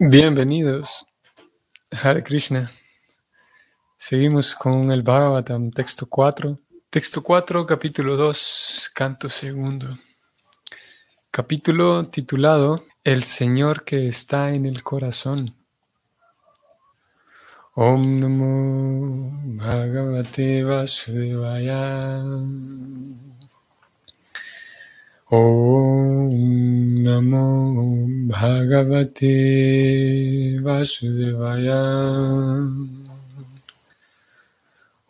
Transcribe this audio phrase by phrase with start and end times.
[0.00, 1.04] Bienvenidos,
[1.90, 2.70] Hare Krishna.
[3.96, 6.56] Seguimos con el Bhagavatam, texto 4.
[6.88, 9.98] Texto 4, capítulo 2, canto segundo.
[11.32, 15.56] Capítulo titulado El Señor que está en el corazón.
[17.74, 22.22] Om Namo Bhagavate Vasudevaya.
[25.30, 29.28] Om Namo Bhagavate
[30.64, 31.84] Vasudevaya.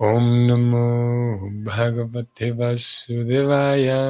[0.01, 4.03] Om Namo Bhagavate Vasudevaya.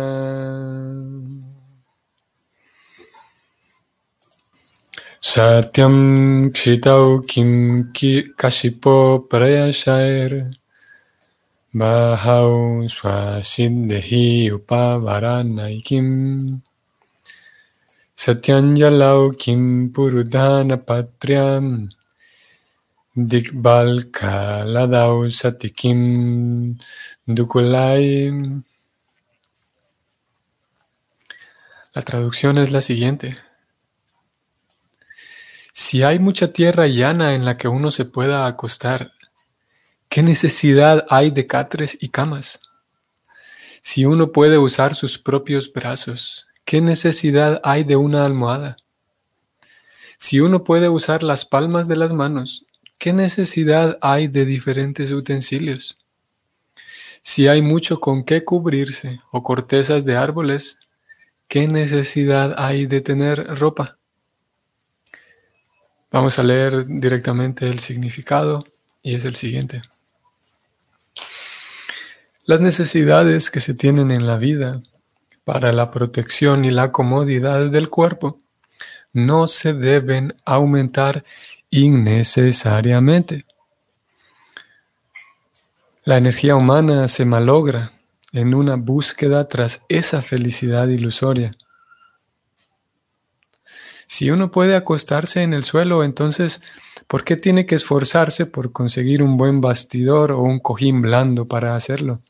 [5.20, 10.57] Satyam Kshitau Kim Kashipo Prayashair.
[11.68, 16.64] Bahau swasiddhi upavaranaikim
[18.16, 21.92] Satyanjalau kim purudana patriam
[23.12, 26.80] Dikbal kaladau satikim
[27.28, 28.32] dukulai
[31.94, 33.36] La traducción es la siguiente.
[35.72, 39.17] Si hay mucha tierra llana en la que uno se pueda acostar
[40.18, 42.60] ¿Qué necesidad hay de catres y camas?
[43.80, 48.78] Si uno puede usar sus propios brazos, ¿qué necesidad hay de una almohada?
[50.16, 52.66] Si uno puede usar las palmas de las manos,
[52.98, 55.98] ¿qué necesidad hay de diferentes utensilios?
[57.22, 60.80] Si hay mucho con qué cubrirse o cortezas de árboles,
[61.46, 63.98] ¿qué necesidad hay de tener ropa?
[66.10, 68.64] Vamos a leer directamente el significado
[69.00, 69.82] y es el siguiente.
[72.48, 74.80] Las necesidades que se tienen en la vida
[75.44, 78.40] para la protección y la comodidad del cuerpo
[79.12, 81.24] no se deben aumentar
[81.68, 83.44] innecesariamente.
[86.04, 87.92] La energía humana se malogra
[88.32, 91.54] en una búsqueda tras esa felicidad ilusoria.
[94.06, 96.62] Si uno puede acostarse en el suelo, entonces,
[97.08, 101.76] ¿por qué tiene que esforzarse por conseguir un buen bastidor o un cojín blando para
[101.76, 102.22] hacerlo?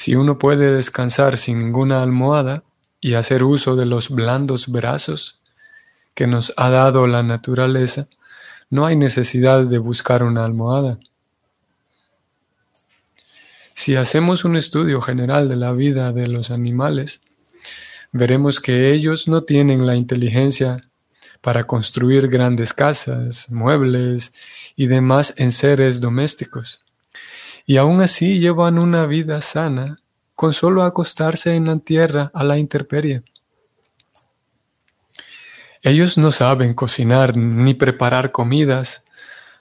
[0.00, 2.64] Si uno puede descansar sin ninguna almohada
[3.02, 5.42] y hacer uso de los blandos brazos
[6.14, 8.08] que nos ha dado la naturaleza,
[8.70, 10.98] no hay necesidad de buscar una almohada.
[13.74, 17.20] Si hacemos un estudio general de la vida de los animales,
[18.10, 20.82] veremos que ellos no tienen la inteligencia
[21.42, 24.32] para construir grandes casas, muebles
[24.76, 26.80] y demás en seres domésticos
[27.70, 30.00] y aún así llevan una vida sana
[30.34, 33.22] con solo acostarse en la tierra a la intemperie.
[35.80, 39.04] Ellos no saben cocinar ni preparar comidas,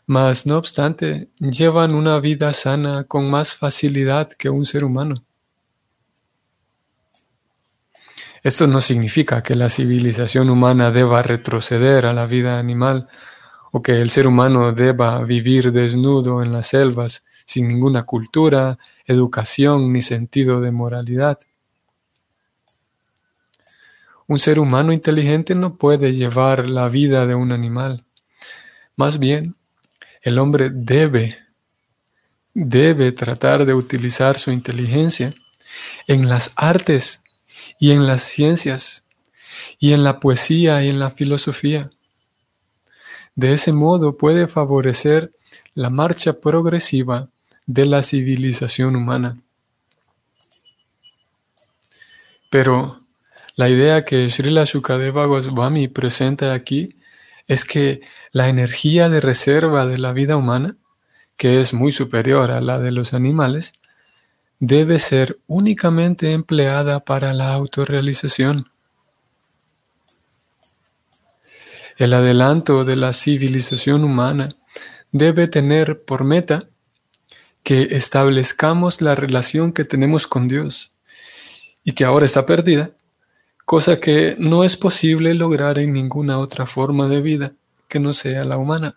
[0.08, 5.14] mas no obstante llevan una vida sana con más facilidad que un ser humano.
[8.41, 13.08] Esto no significa que la civilización humana deba retroceder a la vida animal
[13.72, 19.91] o que el ser humano deba vivir desnudo en las selvas sin ninguna cultura, educación
[19.91, 21.39] ni sentido de moralidad.
[24.27, 28.05] Un ser humano inteligente no puede llevar la vida de un animal.
[28.95, 29.55] Más bien,
[30.21, 31.39] el hombre debe,
[32.53, 35.33] debe tratar de utilizar su inteligencia
[36.05, 37.23] en las artes
[37.79, 39.07] y en las ciencias
[39.79, 41.89] y en la poesía y en la filosofía.
[43.33, 45.31] De ese modo puede favorecer
[45.73, 47.27] la marcha progresiva
[47.69, 49.38] de la civilización humana.
[52.50, 53.00] Pero
[53.56, 56.96] la idea que Srila Shukadeva Goswami presenta aquí
[57.47, 60.78] es que la energía de reserva de la vida humana,
[61.38, 63.75] que es muy superior a la de los animales,
[64.58, 68.72] debe ser únicamente empleada para la autorrealización.
[71.97, 74.49] El adelanto de la civilización humana
[75.11, 76.67] debe tener por meta
[77.64, 80.91] que establezcamos la relación que tenemos con Dios
[81.84, 82.91] y que ahora está perdida,
[83.66, 87.53] cosa que no es posible lograr en ninguna otra forma de vida
[87.88, 88.96] que no sea la humana.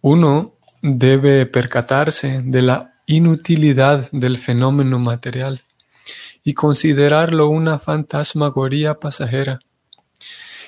[0.00, 0.52] Uno
[0.82, 5.62] debe percatarse de la inutilidad del fenómeno material
[6.42, 9.60] y considerarlo una fantasmagoría pasajera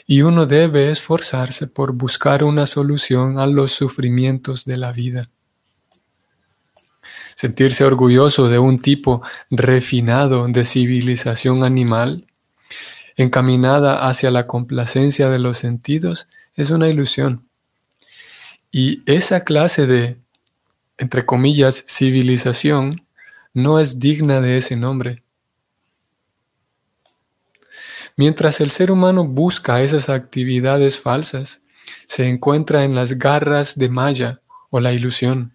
[0.06, 5.28] y uno debe esforzarse por buscar una solución a los sufrimientos de la vida.
[7.34, 12.26] Sentirse orgulloso de un tipo refinado de civilización animal,
[13.16, 17.46] encaminada hacia la complacencia de los sentidos, es una ilusión.
[18.70, 20.18] Y esa clase de,
[20.98, 23.02] entre comillas, civilización
[23.52, 25.22] no es digna de ese nombre.
[28.16, 31.62] Mientras el ser humano busca esas actividades falsas,
[32.06, 34.40] se encuentra en las garras de Maya
[34.70, 35.52] o la ilusión.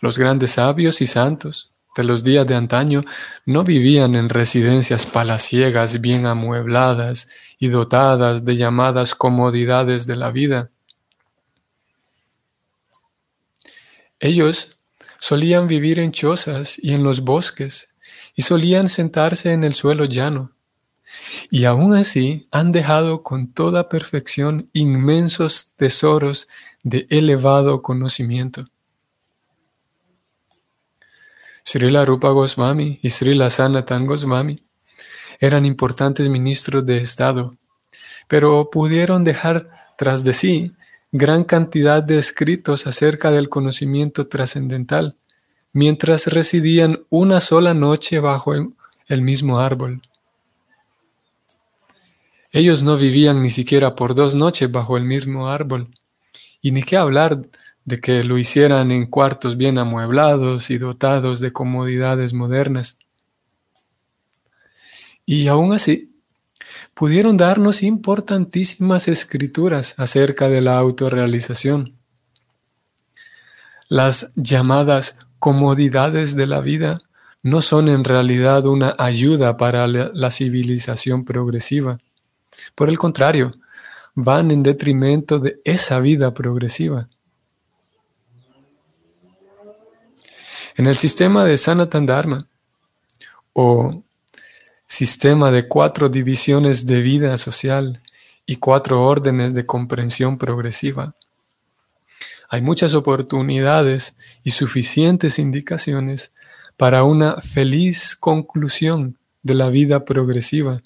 [0.00, 3.02] Los grandes sabios y santos de los días de antaño
[3.44, 7.28] no vivían en residencias palaciegas bien amuebladas
[7.58, 10.70] y dotadas de llamadas comodidades de la vida.
[14.20, 14.78] Ellos
[15.18, 17.91] solían vivir en chozas y en los bosques,
[18.34, 20.52] y solían sentarse en el suelo llano.
[21.50, 26.48] Y aún así han dejado con toda perfección inmensos tesoros
[26.82, 28.64] de elevado conocimiento.
[31.64, 34.64] Srila Rupa Goswami y Srila Sanatan Goswami
[35.38, 37.56] eran importantes ministros de Estado,
[38.28, 40.72] pero pudieron dejar tras de sí
[41.12, 45.16] gran cantidad de escritos acerca del conocimiento trascendental,
[45.72, 50.02] mientras residían una sola noche bajo el mismo árbol.
[52.52, 55.88] Ellos no vivían ni siquiera por dos noches bajo el mismo árbol,
[56.60, 57.42] y ni qué hablar
[57.84, 62.98] de que lo hicieran en cuartos bien amueblados y dotados de comodidades modernas.
[65.24, 66.12] Y aún así,
[66.94, 71.96] pudieron darnos importantísimas escrituras acerca de la autorrealización.
[73.88, 76.98] Las llamadas comodidades de la vida
[77.42, 81.98] no son en realidad una ayuda para la, civilización progresiva.
[82.76, 83.50] Por el contrario,
[84.14, 87.08] van en detrimento de esa vida progresiva.
[90.76, 92.46] En el sistema de Sanatan Dharma,
[93.52, 94.04] o
[94.86, 98.00] sistema de cuatro divisiones de vida social
[98.46, 101.16] y cuatro órdenes de comprensión progresiva,
[102.52, 104.14] hay muchas oportunidades
[104.44, 106.34] y suficientes indicaciones
[106.76, 110.82] para una feliz conclusión de la vida progresiva.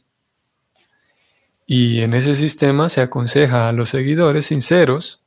[1.66, 5.24] Y en ese sistema se aconseja a los seguidores sinceros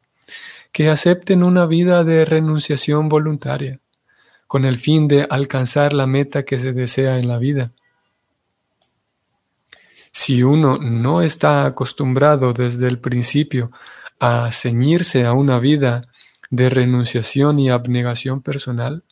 [0.72, 3.82] que acepten una vida de renunciación voluntaria
[4.48, 7.74] con el fin de alcanzar la meta que se desea en la vida.
[10.14, 13.72] Si uno no está acostumbrado desde el principio
[14.22, 16.09] a ceñirse a una vida
[16.50, 19.04] de renunciación y abnegación personal,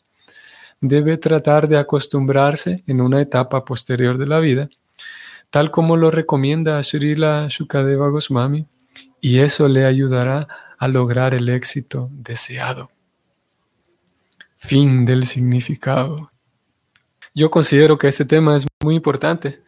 [0.82, 4.70] debe tratar de acostumbrarse en una etapa posterior de la vida,
[5.50, 8.68] tal como lo recomienda Srila Shukadeva Goswami,
[9.22, 10.48] y eso le ayudará
[10.78, 12.90] a lograr el éxito deseado.
[14.58, 16.32] Fin del significado.
[17.34, 19.62] Yo considero que este tema es muy importante.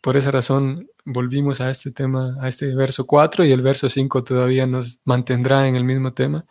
[0.00, 4.24] Por esa razón volvimos a este tema, a este verso 4 y el verso 5
[4.24, 6.44] todavía nos mantendrá en el mismo tema.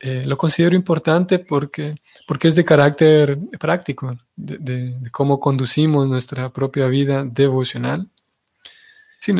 [0.00, 1.94] Eh, lo considero importante porque,
[2.26, 8.08] porque es de carácter práctico, de, cómo conducimos nuestra propia vida devocional.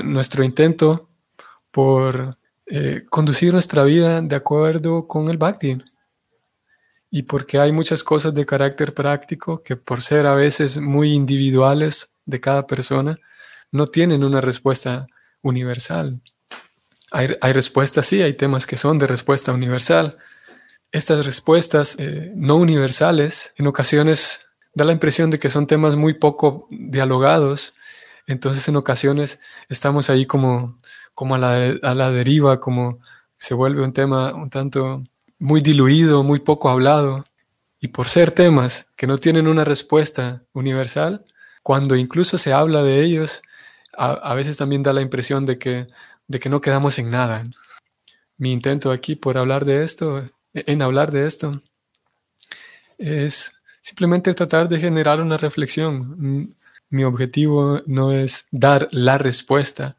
[0.05, 1.09] nuestro intento
[1.71, 2.37] por
[2.67, 5.83] eh, conducir nuestra vida de acuerdo con el Bhakti,
[7.11, 12.15] y porque hay muchas cosas de carácter práctico que por ser a veces muy individuales
[12.25, 13.19] de cada persona,
[13.73, 15.07] no tienen una respuesta
[15.43, 16.21] universal.
[17.13, 20.17] Hay, respuestas, sí, hay temas que son de respuesta universal.
[20.93, 26.15] Estas respuestas eh, no universales en ocasiones da la impresión de que son temas muy
[26.15, 27.75] poco dialogados,
[28.27, 30.79] entonces en ocasiones estamos ahí como,
[31.15, 33.01] como a, la, a la deriva, como
[33.37, 35.03] se vuelve un tema un tanto
[35.39, 37.25] muy diluido, muy poco hablado,
[37.81, 41.25] y por ser temas que no tienen una respuesta universal,
[41.63, 43.43] cuando incluso se habla de ellos,
[43.97, 45.89] a, veces también da la impresión de que,
[46.27, 47.43] de que no quedamos en nada.
[48.37, 50.23] Mi intento aquí por hablar de esto,
[50.55, 51.63] en hablar de esto,
[52.99, 56.55] es simplemente tratar de generar una reflexión.
[56.89, 59.97] Mi objetivo no es dar la respuesta,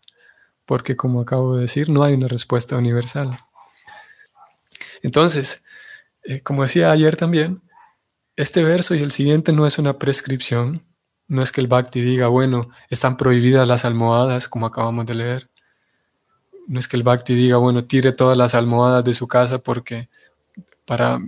[0.66, 3.40] porque como acabo de decir, no hay una respuesta universal.
[5.02, 5.66] Entonces,
[6.24, 7.62] eh, como decía ayer también,
[8.36, 10.84] este verso y el siguiente no es una prescripción,
[11.28, 15.50] no es que el Bhakti diga, bueno, están prohibidas las almohadas, como acabamos de leer.
[16.68, 20.10] No es que el Bhakti diga, bueno, tire todas las almohadas de su casa porque
[20.86, 21.20] para,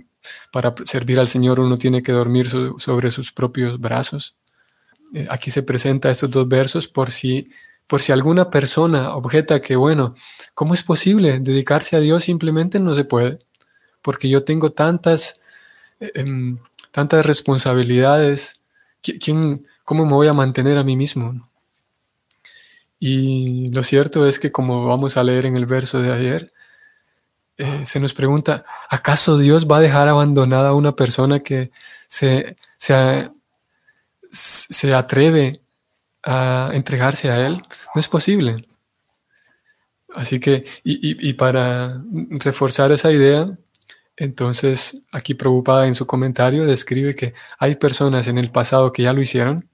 [0.52, 4.36] para servir al Señor uno tiene que dormir sobre sus propios brazos.
[5.14, 7.50] Eh, aquí se presenta estos dos versos por si,
[7.86, 10.14] por si alguna persona objeta que, bueno,
[10.54, 12.24] ¿cómo es posible dedicarse a Dios?
[12.24, 13.38] Simplemente no se puede
[14.02, 15.40] porque yo tengo tantas
[16.00, 16.58] em,
[16.94, 18.62] tantas responsabilidades,
[19.02, 21.50] ¿quién, ¿cómo me voy a mantener a mí mismo?
[23.00, 26.52] Y lo cierto es que como vamos a leer en el verso de ayer,
[27.56, 31.70] eh, se nos pregunta, ¿acaso Dios va a dejar abandonada a una persona que
[32.08, 33.30] se, se,
[34.30, 35.60] se atreve
[36.24, 37.62] a entregarse a Él?
[37.94, 38.66] No es posible.
[40.14, 43.58] Así que, y, y, para reforzar esa idea,
[44.16, 49.12] entonces aquí preocupada en su comentario describe que hay personas en el pasado que ya
[49.12, 49.68] lo hicieron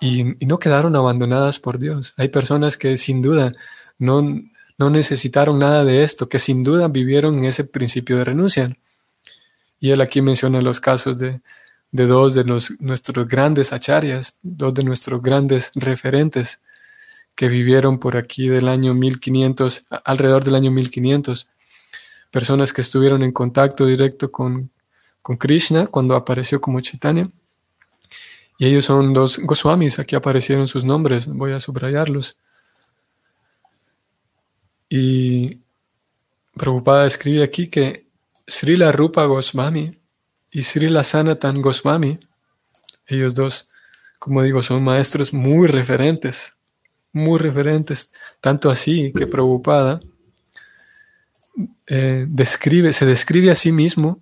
[0.00, 2.14] y, y no quedaron abandonadas por Dios.
[2.16, 3.52] Hay personas que sin duda
[3.98, 4.22] no,
[4.78, 8.76] no necesitaron nada de esto, que sin duda vivieron en ese principio de renuncia.
[9.80, 11.40] Y él aquí menciona los casos de,
[11.94, 16.62] de dos de los, nuestros grandes acharias, dos de nuestros grandes referentes
[17.36, 21.48] que vivieron por aquí del año 1500, alrededor del año 1500,
[22.32, 24.70] personas que estuvieron en contacto directo con,
[25.22, 27.28] con Krishna cuando apareció como Chaitanya.
[28.58, 32.38] Y ellos son dos Goswamis, aquí aparecieron sus nombres, voy a subrayarlos.
[34.96, 35.60] Y
[36.54, 38.06] Prabhupada escribe aquí que
[38.46, 39.98] Srila Rupa Goswami
[40.50, 42.18] y Srila Sanatan Goswami,
[43.06, 43.68] ellos dos,
[44.18, 46.58] como digo, son maestros muy referentes
[47.14, 50.00] muy referentes, tanto así que Prabhupada
[51.86, 54.20] eh, describe, se describe a sí mismo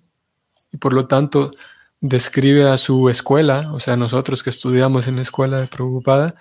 [0.71, 1.51] y por lo tanto
[1.99, 6.35] describe a su escuela, o sea, nosotros que estudiamos en la escuela de Prabhupada,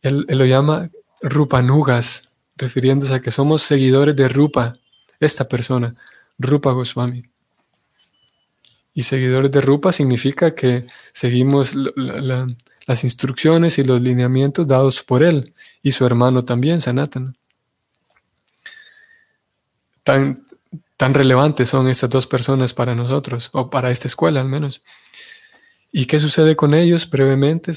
[0.00, 0.88] él, lo llama
[1.20, 4.74] Rupanugas, refiriéndose a que somos seguidores de Rupa,
[5.20, 5.94] esta persona,
[6.38, 7.24] Rupa Goswami.
[8.94, 12.46] Y seguidores de Rupa significa que seguimos la
[12.86, 17.34] las instrucciones y los lineamientos dados por él y su hermano también, Sanatana.
[20.04, 20.40] Tan,
[20.96, 24.82] tan relevantes son estas dos personas para nosotros, o para esta escuela al menos.
[25.90, 27.72] ¿Y qué sucede con ellos brevemente?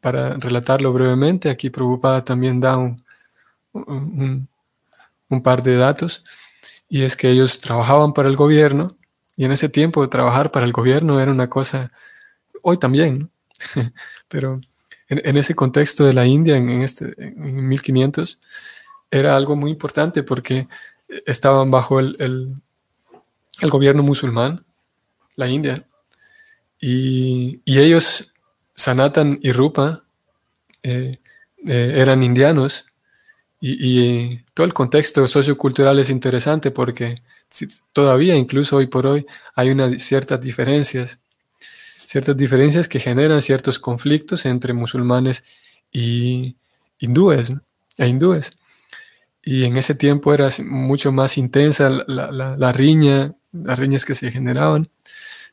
[0.00, 3.02] Para relatarlo brevemente, aquí Prabhupada también da un,
[3.72, 4.48] un,
[5.42, 6.24] par de datos,
[6.88, 8.96] y es que ellos trabajaban para el gobierno,
[9.36, 11.90] y en ese tiempo trabajar para el gobierno era una cosa,
[12.62, 13.30] hoy también.
[14.28, 14.60] Pero
[15.08, 18.40] en, ese contexto de la India, en, este, en 1500,
[19.10, 20.68] era algo muy importante porque
[21.26, 22.60] estaban bajo el,
[23.60, 24.64] el, gobierno musulmán,
[25.36, 25.84] la India,
[26.80, 28.34] y, y, ellos,
[28.74, 30.04] Sanatan y Rupa,
[30.82, 31.18] eh,
[31.66, 32.89] eh, eran indianos,
[33.60, 37.16] y, todo el contexto sociocultural es interesante porque
[37.92, 41.20] todavía, incluso hoy por hoy, hay unas ciertas diferencias
[42.10, 45.44] ciertas diferencias que generan ciertos conflictos entre musulmanes
[45.92, 46.56] y
[46.98, 47.52] hindúes,
[47.96, 48.58] e hindúes.
[49.44, 54.88] Y en ese tiempo era mucho más intensa la, riña, las riñas que se generaban.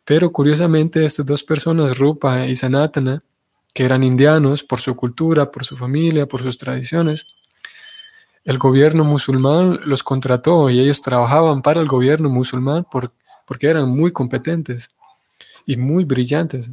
[0.03, 3.21] Pero curiosamente estas dos personas, Rupa y Sanatana,
[3.71, 7.27] que eran indianos por su cultura, por su familia, por sus tradiciones,
[8.47, 12.87] el gobierno musulmán los contrató y ellos trabajaban para el gobierno musulmán
[13.45, 14.95] porque eran muy competentes
[15.65, 16.71] y muy brillantes.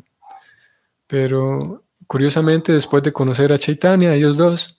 [1.09, 4.79] Pero curiosamente, después de conocer a Chaitanya, ellos dos,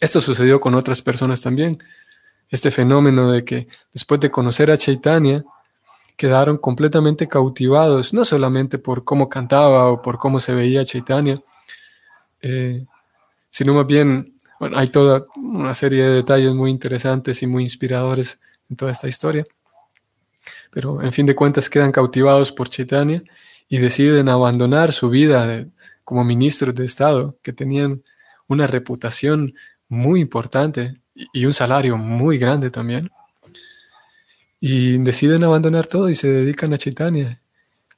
[0.00, 1.76] esto sucedió con otras personas también,
[2.48, 5.44] este fenómeno de que después de conocer a Chaitanya,
[6.16, 11.38] quedaron completamente cautivados, no solamente por cómo cantaba o por cómo se veía Chaitanya,
[12.40, 12.86] eh,
[13.50, 18.40] sino más bien, bueno, hay toda una serie de detalles muy interesantes y muy inspiradores
[18.68, 19.46] en toda esta historia
[20.76, 23.22] pero en fin de cuentas quedan cautivados por Chaitanya
[23.66, 25.66] y deciden abandonar su vida
[26.04, 28.02] como ministros de Estado, que tenían
[28.46, 29.54] una reputación
[29.88, 31.00] muy importante
[31.32, 33.10] y un salario muy grande también.
[34.60, 37.40] Y deciden abandonar todo y se dedican a Chaitanya,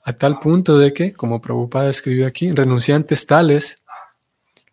[0.04, 3.82] a tal punto de que, como Prabhupada escribió aquí, renunciantes tales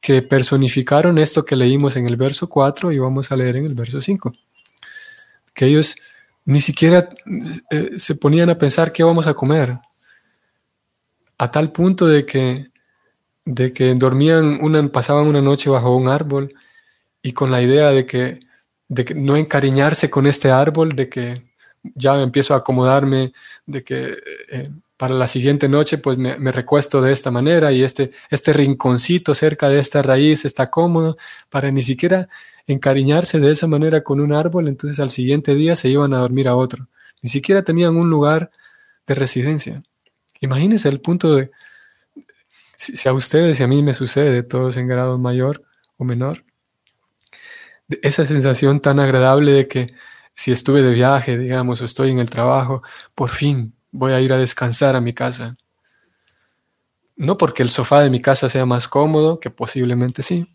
[0.05, 3.73] que personificaron esto que leímos en el verso 4 y vamos a leer en el
[3.73, 4.35] verso 5.
[5.51, 5.95] Que ellos
[6.45, 7.09] ni siquiera
[7.71, 9.79] eh, se ponían a pensar qué vamos a comer.
[11.39, 12.67] A tal punto de que,
[13.45, 16.53] de que dormían, una, pasaban una noche bajo un árbol
[17.23, 18.41] y con la idea de que,
[18.87, 21.45] de que no encariñarse con este árbol, de que
[21.95, 23.33] ya empiezo a acomodarme,
[23.65, 24.17] de que
[24.51, 29.35] eh, para la siguiente noche pues me, recuesto de esta manera y este, este rinconcito
[29.35, 31.17] cerca de esta raíz está cómodo,
[31.49, 32.29] para ni siquiera
[32.67, 36.47] encariñarse de esa manera con un árbol, entonces al siguiente día se iban a dormir
[36.47, 36.87] a otro.
[37.21, 38.51] Ni siquiera tenían un lugar
[39.05, 39.83] de residencia.
[40.41, 41.51] Imagínense el punto de,
[42.77, 45.63] si, a ustedes y a mí me sucede, todos en grado mayor
[45.97, 46.43] o menor,
[48.01, 49.93] esa sensación tan agradable de que
[50.33, 52.81] si estuve de viaje, digamos, o estoy en el trabajo,
[53.13, 55.55] por fin voy a ir a descansar a mi casa.
[57.15, 60.47] No porque el sofá de mi casa sea más cómodo, que posiblemente sí,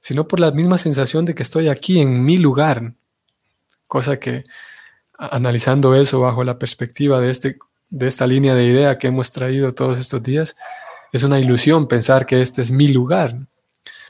[0.00, 2.92] sino por la misma sensación de que estoy aquí en mi lugar.
[3.88, 4.44] Cosa que,
[5.18, 9.72] analizando eso bajo la perspectiva de, este, de esta línea de idea que hemos traído
[9.72, 10.56] todos estos días,
[11.12, 13.38] es una ilusión pensar que este es mi lugar.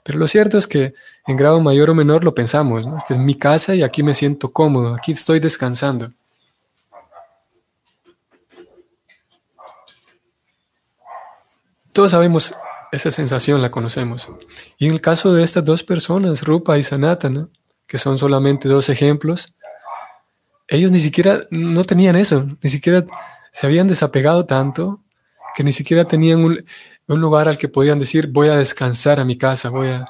[0.03, 0.95] Pero lo cierto es que
[1.27, 2.97] en grado mayor o menor lo pensamos, ¿no?
[2.97, 6.11] Esta es mi casa y aquí me siento cómodo, aquí estoy descansando.
[11.97, 12.55] Todos sabemos
[12.93, 14.31] esa sensación, la conocemos.
[14.77, 17.49] Y en el caso de estas dos personas, Rupa y Sanatana,
[17.87, 19.55] que son solamente dos ejemplos,
[20.69, 23.07] ellos ni siquiera no tenían eso, ni siquiera
[23.51, 25.03] se habían desapegado tanto
[25.55, 26.67] que ni siquiera tenían un,
[27.07, 30.05] un lugar al que podían decir, voy a descansar a mi casa, voy a...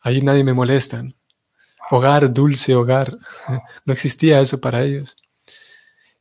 [0.00, 1.04] Ahí nadie me molesta.
[1.90, 3.10] Hogar, dulce hogar.
[3.84, 5.18] No existía eso para ellos.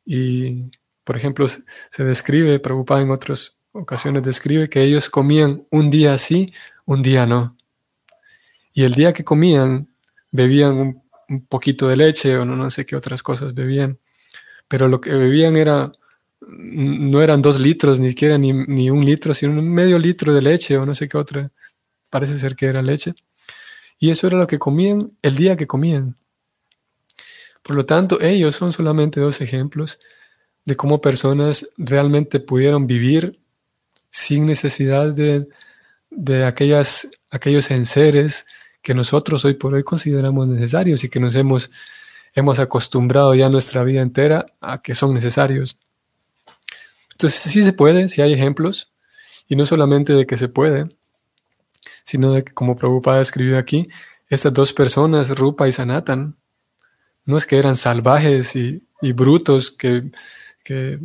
[0.04, 0.70] Y,
[1.06, 6.54] por ejemplo, se describe, preocupado en otras ocasiones, describe que ellos comían un día sí,
[6.86, 7.56] un día no.
[8.74, 9.88] Y el día que comían,
[10.32, 14.00] bebían un, un poquito de leche o no, no sé qué otras cosas bebían.
[14.68, 15.92] Pero lo que bebían era
[16.48, 20.42] no eran dos litros, ni siquiera ni, ni, un litro, sino un medio litro de
[20.42, 21.52] leche o no sé qué otra.
[22.10, 23.14] Parece ser que era leche.
[24.00, 26.16] Y eso era lo que comían el día que comían.
[27.62, 30.00] Por lo tanto, ellos son solamente dos ejemplos
[30.66, 33.40] de cómo personas realmente pudieron vivir
[34.12, 35.48] sin necesidad de,
[36.12, 38.46] de aquellas, aquellos enseres
[38.82, 41.72] que nosotros hoy por hoy consideramos necesarios y que nos hemos,
[42.34, 45.80] hemos acostumbrado ya nuestra vida entera a que son necesarios.
[47.14, 48.92] Entonces sí se puede, sí hay ejemplos,
[49.48, 50.90] y no solamente de que se puede,
[52.04, 53.88] sino de que, como Prabhupada escribió aquí,
[54.28, 56.38] estas dos personas, Rupa y Sanatan,
[57.26, 58.82] no es que eran salvajes y,
[59.14, 60.10] brutos que,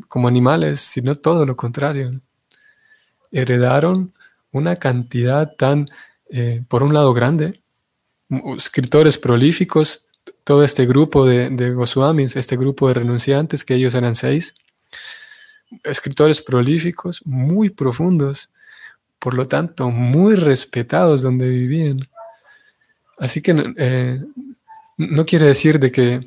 [0.09, 2.21] como animales, sino todo lo contrario.
[3.33, 4.13] Heredaron
[4.53, 5.89] una cantidad tan,
[6.31, 7.61] eh, por un lado, grande,
[8.57, 10.07] escritores prolíficos,
[10.45, 14.55] todo este grupo de, Goswamis, este grupo de renunciantes, que ellos eran seis,
[15.85, 18.51] escritores prolíficos, muy profundos,
[19.19, 22.09] por lo tanto, muy respetados donde vivían.
[23.19, 24.23] Así que eh,
[24.97, 26.21] no quiere decir de que,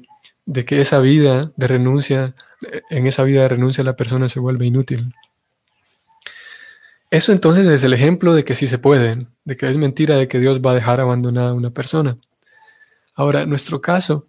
[0.45, 2.36] de que esa vida de renuncia,
[2.89, 5.13] en esa vida de renuncia la persona se vuelve inútil.
[7.12, 10.28] Eso entonces es el ejemplo de que sí se puede, de que es mentira de
[10.28, 12.17] que Dios va a dejar abandonada a una persona.
[13.15, 14.28] Ahora, en nuestro caso,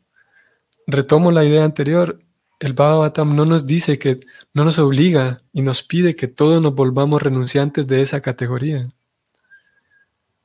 [0.86, 2.20] retomo la idea anterior,
[2.58, 4.20] el Bhagavatam no nos dice que,
[4.54, 8.88] no nos obliga y nos pide que todos nos volvamos renunciantes de esa categoría.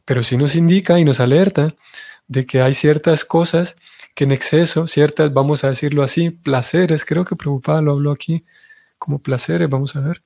[0.04, 1.74] Pero sí nos indica y nos alerta
[2.28, 3.76] de que hay ciertas cosas
[4.14, 8.46] que en exceso, ciertas, vamos a decirlo así, placeres, creo que Prabhupada lo habló aquí,
[8.98, 10.22] como placeres, vamos a ver.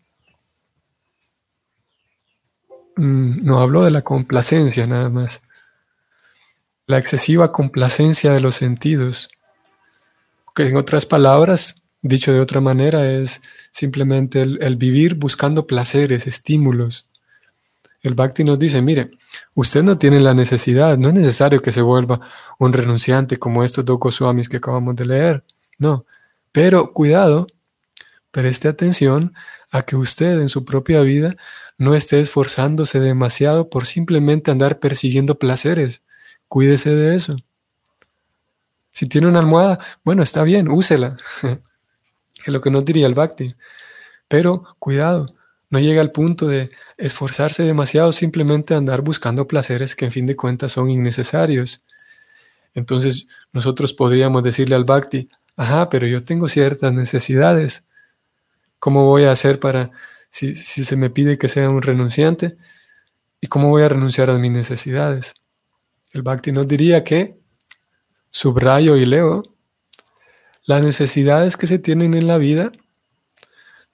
[2.99, 5.43] Mm, no habló de la complacencia nada más.
[6.85, 9.29] La excesiva complacencia de los sentidos
[10.53, 17.07] que en otras palabras, dicho de otra manera, es simplemente el, vivir buscando placeres, estímulos.
[18.01, 19.11] El Bhakti nos dice, mire,
[19.55, 22.19] usted no tiene la necesidad, no es necesario que se vuelva
[22.57, 25.43] un renunciante como estos dos Goswamis que acabamos de leer.
[25.77, 26.05] No,
[26.51, 27.47] pero cuidado,
[28.31, 29.33] preste atención
[29.71, 31.35] a que usted en su propia vida
[31.77, 36.03] no esté esforzándose demasiado por simplemente andar persiguiendo placeres.
[36.47, 37.37] Cuídese de eso.
[38.91, 41.15] Si tiene una almohada, bueno, está bien, úsela.
[42.45, 43.55] es lo que no diría el Bhakti.
[44.27, 45.27] Pero cuidado,
[45.69, 50.35] no llega al punto de esforzarse demasiado simplemente andar buscando placeres que en fin de
[50.35, 51.83] cuentas son innecesarios.
[52.73, 57.88] Entonces nosotros podríamos decirle al Bhakti, ajá, pero yo tengo ciertas necesidades.
[58.79, 59.91] ¿Cómo voy a hacer para,
[60.29, 62.57] si, si se me pide que sea un renunciante,
[63.41, 65.35] y cómo voy a renunciar a mis necesidades?
[66.11, 67.39] El Bhakti nos diría que
[68.31, 69.43] subrayo y leo,
[70.65, 72.71] las necesidades que se tienen en la vida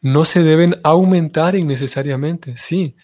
[0.02, 2.58] no se deben aumentar innecesariamente.
[2.58, 2.96] Sí,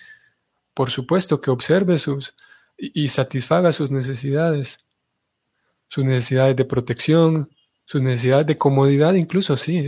[0.73, 2.35] por supuesto que observe sus
[2.77, 4.79] y, satisfaga sus necesidades,
[5.87, 7.49] sus necesidades de protección,
[7.85, 9.87] sus necesidades de comodidad, incluso sí,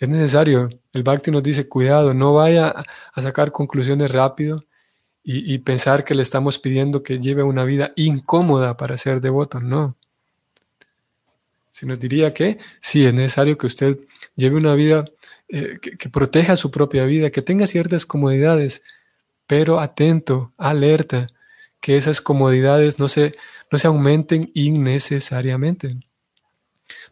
[0.00, 0.68] necesario.
[0.92, 2.74] El Bhakti nos dice, cuidado, no vaya
[3.12, 4.64] a sacar conclusiones rápido
[5.26, 9.58] y, pensar que le estamos pidiendo que lleve una vida incómoda para ser devoto.
[9.58, 9.96] No,
[11.72, 13.98] se nos diría que sí, es necesario que usted
[14.36, 15.06] lleve una vida
[15.48, 18.82] eh, que, proteja su propia vida, que tenga ciertas comodidades,
[19.46, 21.26] pero atento, alerta,
[21.80, 23.34] que esas comodidades no se,
[23.72, 25.96] no se aumenten innecesariamente.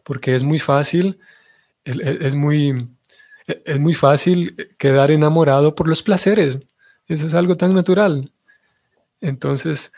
[0.03, 1.19] Porque es muy fácil,
[1.85, 2.89] es muy,
[3.47, 6.61] e, es muy fácil quedar enamorado por los placeres.
[7.07, 8.31] Eso es algo tan natural.
[9.21, 9.93] Entonces,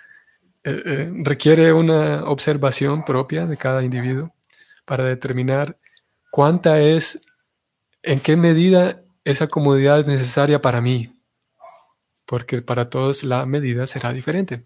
[0.63, 4.33] eh, eh, requiere una observación propia de cada individuo
[4.85, 5.77] para determinar
[6.31, 7.25] cuánta es,
[8.01, 11.13] en qué medida esa comodidad es necesaria para mí,
[12.25, 14.65] porque para todos la medida será diferente.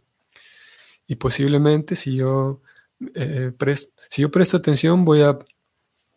[1.08, 2.62] Y posiblemente si yo,
[3.14, 3.52] eh,
[4.10, 5.38] si yo presto atención voy a,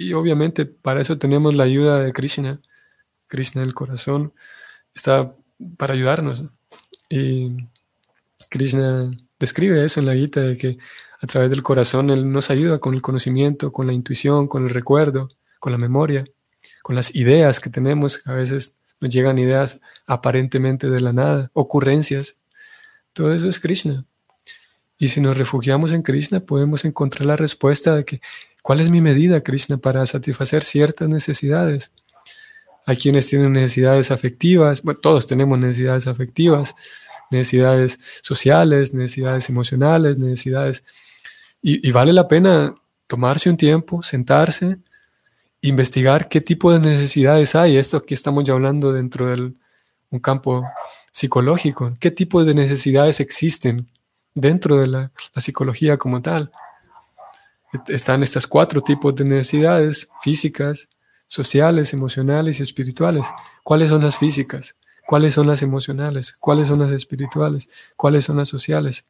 [0.09, 2.61] y obviamente para eso tenemos la ayuda de Krishna,
[3.29, 4.35] Krishna el corazón
[4.95, 5.35] está
[5.77, 6.45] para ayudarnos.
[7.09, 7.57] Y
[8.51, 10.79] Krishna describe eso en la Gita, de que
[11.21, 14.71] a través del corazón Él nos ayuda con el conocimiento, con la intuición, con el
[14.71, 15.29] recuerdo,
[15.61, 16.25] con la memoria,
[16.83, 18.27] con las ideas que tenemos.
[18.27, 22.39] A veces nos llegan ideas aparentemente de la nada, ocurrencias.
[23.13, 24.05] Todo eso es Krishna.
[24.99, 28.21] Y si nos refugiamos en Krishna, podemos encontrar la respuesta de que,
[28.63, 31.93] ¿cuál es mi medida, Krishna, para satisfacer ciertas necesidades?
[32.87, 36.75] Hay quienes tienen necesidades afectivas, bueno, todos tenemos necesidades afectivas,
[37.31, 40.85] necesidades sociales, necesidades emocionales, necesidades...
[41.61, 42.75] Y, vale la pena
[43.07, 44.79] tomarse un tiempo, sentarse,
[45.61, 47.77] investigar qué tipo de necesidades hay.
[47.77, 49.53] Esto aquí estamos ya hablando dentro de
[50.11, 50.65] un campo
[51.13, 51.95] psicológico.
[52.01, 53.89] ¿Qué tipo de necesidades existen
[54.35, 56.51] dentro de la, la psicología como tal?
[57.89, 60.89] Están estos cuatro tipos de necesidades físicas,
[61.27, 63.27] sociales, emocionales y espirituales.
[63.63, 64.77] ¿Cuáles son las físicas?
[65.07, 69.07] cuáles son las emocionales, cuáles son las espirituales, cuáles son las sociales.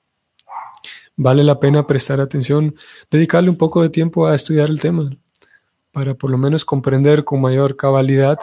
[1.16, 2.74] Vale la pena prestar atención,
[3.10, 5.10] dedicarle un poco de tiempo a estudiar el tema
[5.92, 8.38] para por lo menos comprender con mayor cabalidad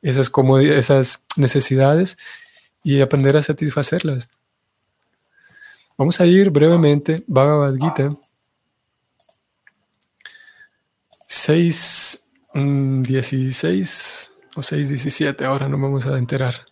[0.00, 2.16] esas, esas necesidades
[2.82, 4.30] y aprender a satisfacerlas.
[5.98, 8.16] Vamos a ir brevemente, Bhagavad Gita
[11.26, 16.66] 6, 16 mm, o 6, 17, ahora no vamos a enterar.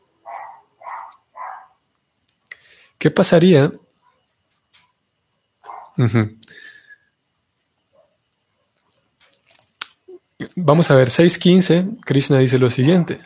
[2.98, 3.72] ¿Qué pasaría?
[10.56, 13.20] Vamos a ver, 6.15, Krishna dice lo siguiente,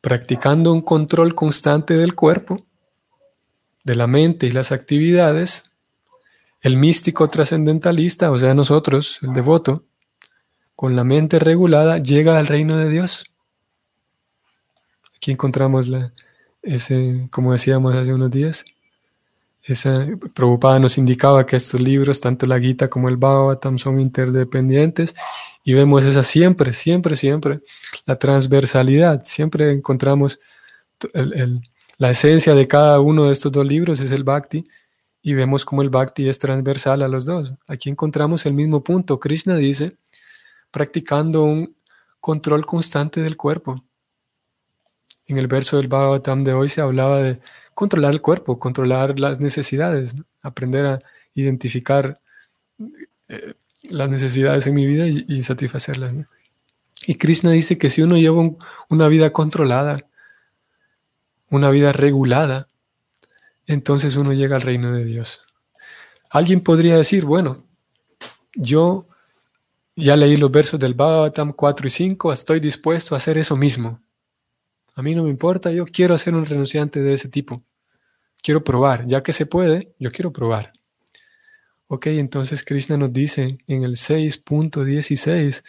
[0.00, 2.66] practicando un control constante del cuerpo,
[3.84, 5.70] de la mente y las actividades,
[6.60, 9.84] el místico trascendentalista, o sea, nosotros, el devoto,
[10.76, 13.32] con la mente regulada, llega al reino de Dios.
[15.16, 16.12] Aquí encontramos la,
[16.62, 18.64] ese, como decíamos hace unos días,
[19.62, 25.16] esa Prabhupada nos indicaba que estos libros, tanto la Gita como el Bhagavatam, son interdependientes
[25.64, 27.60] y vemos esa siempre, siempre, siempre,
[28.04, 29.24] la transversalidad.
[29.24, 30.38] Siempre encontramos
[31.98, 34.64] la esencia de cada uno de estos dos libros, es el Bhakti,
[35.20, 37.54] y vemos como el Bhakti es transversal a los dos.
[37.66, 39.18] Aquí encontramos el mismo punto.
[39.18, 39.96] Krishna dice,
[40.70, 41.76] practicando un
[42.20, 43.84] control constante del cuerpo.
[45.26, 47.40] En el verso del Bhagavatam de hoy se hablaba de
[47.74, 50.98] controlar el cuerpo, controlar las necesidades, aprender a
[51.34, 52.20] identificar
[53.28, 53.54] eh,
[53.90, 56.14] las necesidades en mi vida y, satisfacerlas.
[57.06, 58.50] Y Krishna dice que si uno lleva
[58.88, 60.06] una vida controlada,
[61.50, 62.68] una vida regulada,
[63.66, 65.44] entonces uno llega al reino de Dios.
[66.30, 67.64] Alguien podría decir, bueno,
[68.54, 69.06] yo
[69.96, 74.00] ya leí los versos del Bhagavatam 4 y 5, estoy dispuesto a hacer eso mismo.
[74.94, 77.62] A mí no me importa, yo quiero ser un renunciante de ese tipo.
[78.42, 80.72] Quiero probar, ya que se puede, yo quiero probar.
[81.88, 85.64] Ok, entonces Krishna nos dice en el 6.16,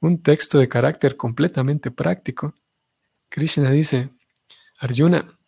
[0.00, 2.54] un texto de carácter completamente práctico.
[3.28, 4.10] Krishna dice,
[4.78, 5.38] Arjuna,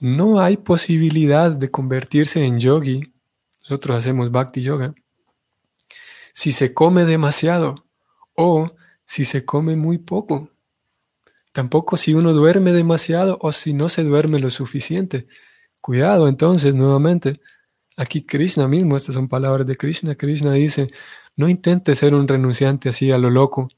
[0.00, 3.12] no hay posibilidad de convertirse en yogi,
[3.62, 4.94] nosotros hacemos bhakti yoga,
[6.36, 7.86] si se come demasiado
[8.36, 8.70] o
[9.06, 10.50] si se come muy poco.
[11.52, 15.28] Tampoco si uno duerme demasiado o si no se duerme lo suficiente.
[15.80, 17.40] Cuidado entonces, nuevamente.
[17.96, 20.14] Aquí Krishna mismo, estas son palabras de Krishna.
[20.14, 20.90] Krishna dice,
[21.36, 23.70] no intente ser un renunciante así a lo loco,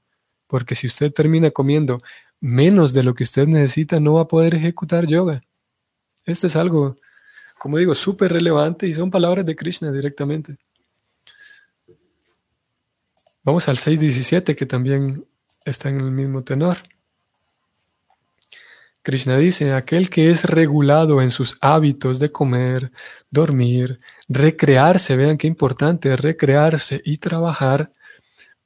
[0.48, 2.02] porque si usted termina comiendo
[2.40, 5.42] menos de lo que usted necesita, no va a poder ejecutar yoga.
[6.24, 6.96] Esto es algo,
[7.56, 10.58] como digo, súper relevante y son palabras de Krishna directamente.
[13.44, 15.24] Vamos al 6.17 que también
[15.64, 16.78] está en el mismo tenor.
[19.02, 22.92] Krishna dice, aquel que es regulado en sus hábitos de comer,
[23.30, 27.90] dormir, recrearse, vean qué importante, recrearse y trabajar,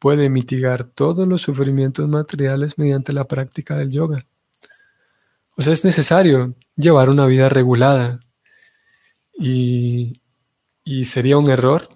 [0.01, 4.27] puede mitigar todos los sufrimientos materiales mediante la práctica del yoga.
[5.57, 8.19] O sea, es necesario llevar una vida regulada
[9.39, 10.21] y,
[11.05, 11.89] sería un error,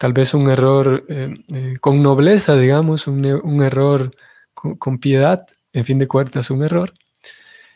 [0.00, 4.10] tal vez un error eh, eh, con nobleza, digamos, un, un error
[4.54, 6.94] con, piedad, en fin de cuentas, un error.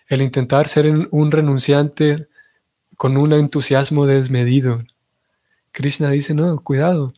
[0.09, 2.29] El intentar ser un renunciante
[2.97, 4.83] con un entusiasmo desmedido.
[5.71, 7.13] Krishna dice, no, cuidado.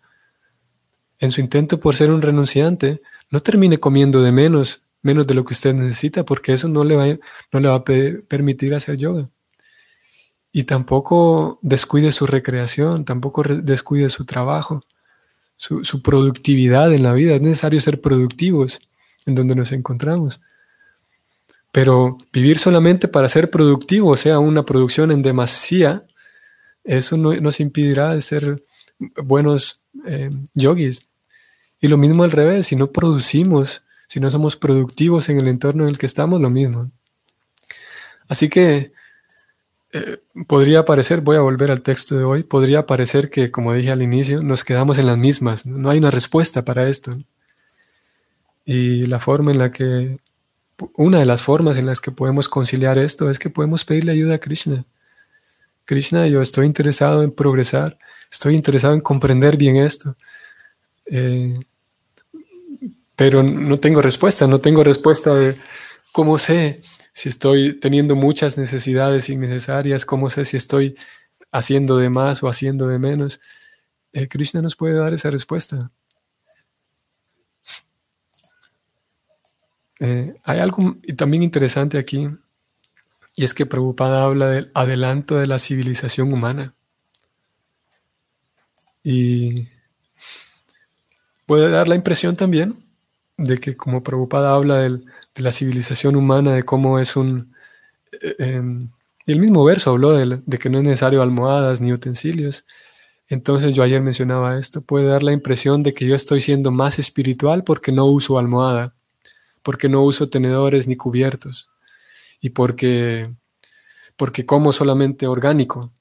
[1.21, 5.45] En su intento por ser un renunciante, no termine comiendo de menos, menos de lo
[5.45, 7.07] que usted necesita, porque eso no le va,
[7.53, 9.29] no le va a permitir hacer yoga.
[10.51, 14.83] Y tampoco descuide su recreación, tampoco descuide su trabajo,
[15.57, 17.35] su, productividad en la vida.
[17.35, 18.81] Es necesario ser productivos
[19.27, 20.41] en donde nos encontramos.
[21.73, 26.05] Pero vivir solamente para ser productivo, o sea, una producción en demasía,
[26.85, 28.63] eso no nos impedirá de ser
[29.23, 31.09] buenos eh, yogis.
[31.81, 35.83] Y lo mismo al revés, si no producimos, si no somos productivos en el entorno
[35.83, 36.91] en el que estamos, lo mismo.
[38.29, 38.93] Así que
[39.93, 43.93] eh, podría parecer, voy a volver al texto de hoy, podría parecer que, como dije
[43.93, 47.17] al inicio, nos quedamos en las mismas, no hay una respuesta para esto.
[48.65, 50.19] Y la forma en la que,
[50.95, 54.35] una de las formas en las que podemos conciliar esto es que podemos pedirle ayuda
[54.35, 54.85] a Krishna.
[55.85, 57.97] Krishna, yo estoy interesado en progresar,
[58.31, 60.17] estoy interesado en comprender bien esto,
[61.07, 61.59] eh,
[63.15, 65.57] pero no tengo respuesta, no tengo respuesta de
[66.11, 66.83] cómo sé
[67.17, 70.99] si estoy teniendo muchas necesidades innecesarias, cómo sé si estoy
[71.51, 73.41] haciendo de más o haciendo de menos.
[74.13, 75.91] Eh, Krishna nos puede dar esa respuesta.
[79.99, 82.29] Eh, hay algo también interesante aquí,
[83.35, 86.75] y es que Prabhupada habla del adelanto de la civilización humana.
[89.03, 89.69] Y
[91.47, 92.86] puede dar la impresión también
[93.37, 95.01] de que como Prabhupada habla de
[95.37, 97.55] la civilización humana, de cómo es un...
[98.23, 98.91] Eh, em,
[99.27, 102.65] el mismo verso habló de, de, que no es necesario almohadas ni utensilios.
[103.29, 106.99] Entonces yo ayer mencionaba esto, puede dar la impresión de que yo estoy siendo más
[106.99, 108.97] espiritual porque no uso almohada
[109.67, 111.69] porque no uso tenedores ni cubiertos
[112.41, 113.35] y porque,
[114.15, 115.93] porque como solamente orgánico,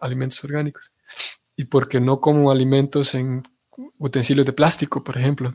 [0.00, 0.90] alimentos orgánicos,
[1.54, 3.44] y porque no como alimentos en
[3.98, 5.54] utensilios de plástico, por ejemplo.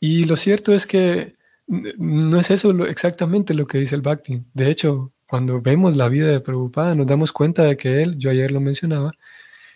[0.00, 4.44] Y lo cierto es que no es eso exactamente lo que dice el Bhakti.
[4.52, 8.30] De hecho, cuando vemos la vida de Prabhupada, nos damos cuenta de que él, yo
[8.30, 9.12] ayer lo mencionaba,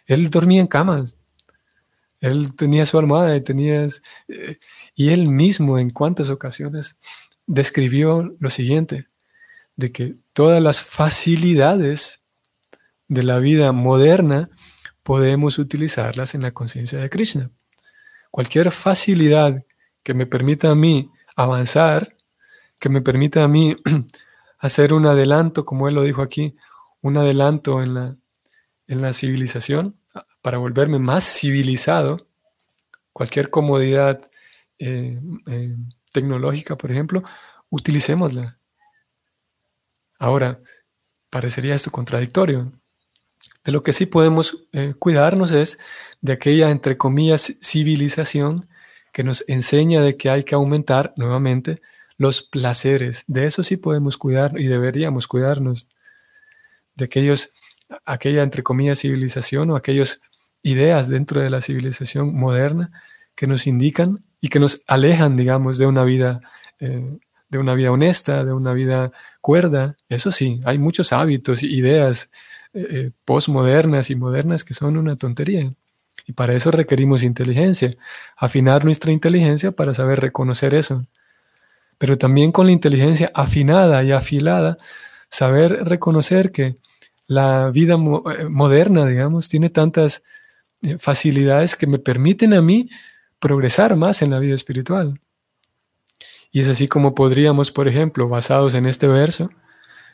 [0.07, 1.17] él dormía en camas.
[2.21, 3.87] Él tenía su almohada y tenía...
[4.29, 4.59] Eh,
[4.95, 6.99] y él mismo en cuántas ocasiones
[7.47, 9.07] describió lo siguiente,
[9.77, 12.25] de que todas las facilidades
[13.07, 14.51] de la vida moderna
[15.03, 17.51] podemos utilizarlas en la conciencia de Krishna.
[18.31, 19.65] Cualquier facilidad
[20.09, 22.17] que me permita a mí avanzar,
[22.81, 23.77] que me permita a mí
[24.59, 26.57] hacer un adelanto, como él lo dijo aquí,
[27.03, 28.17] un adelanto en la,
[28.87, 30.01] en la civilización,
[30.41, 32.27] para volverme más civilizado,
[33.13, 34.31] cualquier comodidad
[34.79, 35.77] eh, eh,
[36.11, 37.23] tecnológica, por ejemplo,
[37.69, 38.59] utilicémosla.
[40.19, 40.59] Ahora,
[41.29, 42.73] parecería esto contradictorio.
[43.63, 45.79] De lo que sí podemos eh, cuidarnos es
[46.23, 48.71] de aquella, entre comillas, civilización
[49.19, 51.83] que nos enseña de que hay que aumentar nuevamente
[52.19, 53.25] los placeres.
[53.27, 55.89] De eso sí podemos cuidar y deberíamos cuidarnos.
[56.95, 57.53] De aquellos,
[58.05, 60.21] aquella, entre comillas, civilización o aquellas
[60.63, 62.93] ideas dentro de la civilización moderna
[63.35, 66.41] que nos indican y que nos alejan, digamos, de una vida,
[66.79, 69.97] eh, de una vida honesta, de una vida cuerda.
[70.09, 72.31] Eso sí, hay muchos hábitos, ideas
[72.73, 75.75] eh, eh, postmodernas y modernas que son una tontería.
[76.29, 77.97] Y para eso requerimos inteligencia,
[78.37, 81.07] afinar nuestra inteligencia para saber reconocer eso.
[81.97, 84.77] Pero también con la inteligencia afinada y afilada,
[85.31, 86.77] saber reconocer que
[87.27, 90.23] la vida moderna, digamos, tiene tantas
[90.99, 92.91] facilidades que me permiten a mí
[93.39, 95.19] progresar más en la vida espiritual.
[96.53, 99.51] Y es así como podríamos, por ejemplo, basados en este verso,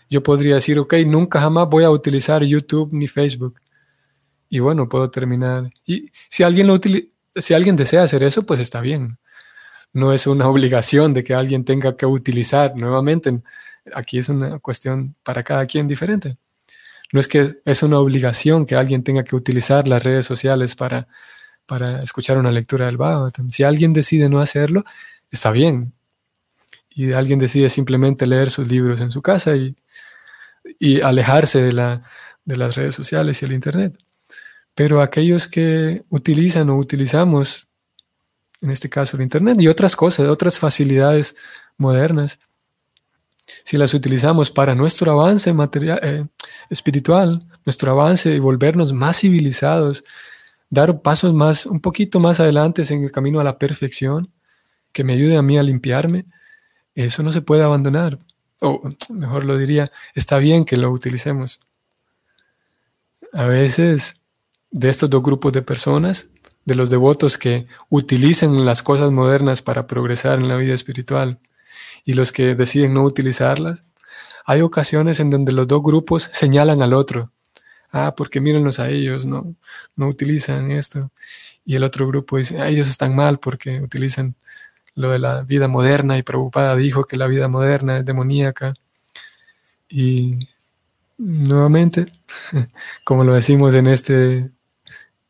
[0.08, 3.58] yo podría decir, ok, nunca jamás voy a utilizar YouTube ni Facebook.
[4.48, 5.70] Y bueno, puedo terminar.
[5.86, 6.78] Y si alguien, lo
[7.36, 9.18] si alguien desea hacer eso, pues está bien.
[9.92, 13.40] No es una obligación de que alguien tenga que utilizar nuevamente.
[13.94, 16.36] Aquí es una cuestión para cada quien diferente.
[17.12, 21.06] No es que es una obligación que alguien tenga que utilizar las redes sociales para
[21.66, 23.50] para escuchar una lectura del Bhagavatam.
[23.50, 24.84] Si alguien decide no hacerlo,
[25.30, 25.92] está bien.
[26.90, 29.76] Y alguien decide simplemente leer sus libros en su casa y,
[31.02, 32.02] alejarse de, la,
[32.44, 33.98] de las redes sociales y el Internet.
[34.74, 37.68] Pero aquellos que utilizan o utilizamos,
[38.60, 41.36] en este caso el Internet y otras cosas, otras facilidades
[41.76, 42.40] modernas,
[43.62, 46.26] si las utilizamos para nuestro avance material, eh,
[46.70, 50.04] espiritual, nuestro avance y volvernos más civilizados,
[50.70, 54.32] dar pasos más, un poquito más adelante en el camino a la perfección,
[54.92, 56.26] que me ayude a mí a limpiarme,
[56.94, 58.18] eso no se puede abandonar.
[58.60, 61.60] O mejor lo diría, está bien que lo utilicemos.
[63.32, 64.23] A veces
[64.74, 66.28] de estos dos grupos de personas,
[66.64, 71.38] de los devotos que utilizan las cosas modernas para progresar en la vida espiritual
[72.04, 73.84] y los que deciden no utilizarlas,
[74.44, 77.30] hay ocasiones en donde los dos grupos señalan al otro.
[77.92, 79.54] Ah, porque mírenlos a ellos, no,
[79.94, 81.12] no utilizan esto.
[81.64, 84.34] Y el otro grupo dice, ah, ellos están mal porque utilizan
[84.96, 88.74] lo de la vida moderna y preocupada dijo que la vida moderna es demoníaca.
[89.88, 90.38] Y
[91.16, 92.06] nuevamente,
[93.04, 94.50] como lo decimos en este,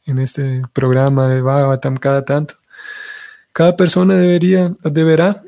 [0.06, 2.54] en este programa de Bhagavatam cada tanto,
[3.52, 5.42] cada persona debería, deberá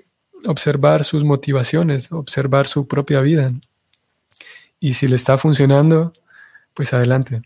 [0.47, 3.53] observar sus motivaciones, observar su propia vida.
[4.79, 6.13] Y si le está funcionando,
[6.75, 7.43] pues adelante.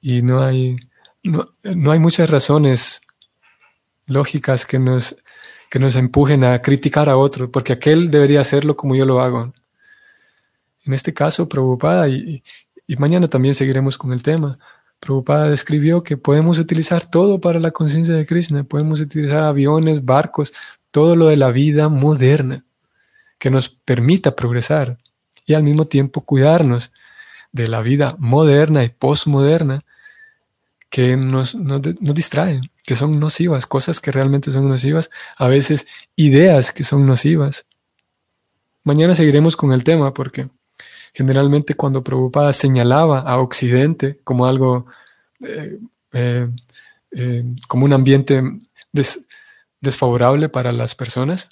[0.00, 0.76] Y no hay,
[1.22, 3.00] no, hay muchas razones
[4.06, 5.16] lógicas que nos,
[5.70, 9.52] que nos empujen a criticar a otro, porque aquel debería hacerlo como yo lo hago.
[10.84, 12.42] En este caso, preocupada, y,
[12.86, 14.56] y mañana también seguiremos con el tema,
[15.00, 20.52] Prabhupada describió que podemos utilizar todo para la conciencia de Krishna, podemos utilizar aviones, barcos,
[20.90, 22.64] todo lo de la vida moderna
[23.38, 24.98] que nos permita progresar
[25.46, 26.92] y al mismo tiempo cuidarnos
[27.52, 29.82] de la vida moderna y postmoderna
[30.90, 31.80] que nos, nos,
[32.14, 35.86] distraen, que son nocivas, cosas que realmente son nocivas, a veces
[36.16, 37.66] ideas que son nocivas.
[38.82, 40.50] Mañana seguiremos con el tema porque
[41.12, 44.86] generalmente cuando Prabhupada señalaba a Occidente como algo,
[45.40, 45.78] eh,
[46.12, 46.48] eh,
[47.12, 48.42] eh, como un ambiente
[49.80, 51.50] desfavorable para las personas.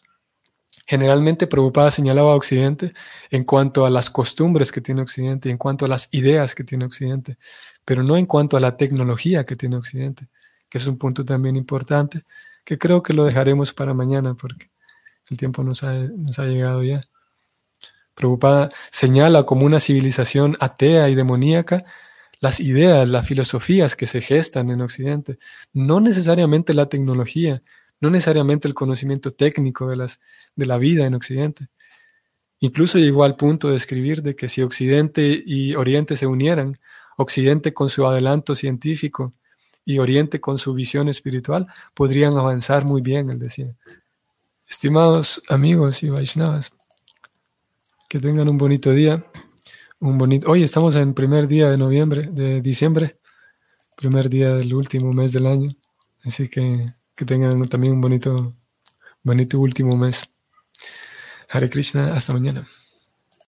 [0.86, 2.94] Generalmente Prabhupada señalaba a Occidente
[3.30, 6.86] en cuanto a las costumbres que tiene Occidente, en cuanto a las ideas que tiene
[6.86, 7.36] Occidente,
[7.84, 10.28] pero no en cuanto a la tecnología que tiene Occidente,
[10.68, 12.22] que es un punto también importante,
[12.64, 14.70] que creo que lo dejaremos para mañana porque
[15.30, 17.00] el tiempo nos ha, nos ha llegado ya.
[18.18, 21.84] Prabhupada señala como una civilización atea y demoníaca
[22.40, 25.38] las ideas, las filosofías que se gestan en Occidente,
[25.72, 27.62] no necesariamente la tecnología,
[28.00, 30.20] no necesariamente el conocimiento técnico de, las,
[30.54, 31.68] de la vida en Occidente.
[32.60, 36.76] Incluso llegó al punto de escribir de que si Occidente y Oriente se unieran,
[37.16, 39.32] Occidente con su adelanto científico
[39.84, 43.74] y Oriente con su visión espiritual, podrían avanzar muy bien, él decía.
[44.68, 46.72] Estimados amigos y Vaishnavas,
[48.08, 49.24] que tengan un bonito día.
[50.00, 50.50] Un bonito.
[50.50, 53.18] Hoy estamos en primer día de noviembre, de diciembre,
[53.96, 55.76] primer día del último mes del año.
[56.24, 58.54] Así que que tengan también un bonito,
[59.22, 60.34] bonito último mes.
[61.50, 62.64] Hare Krishna, hasta mañana.